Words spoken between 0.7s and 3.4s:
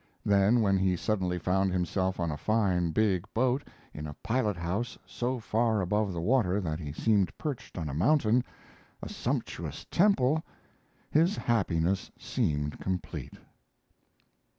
he suddenly found himself on a fine big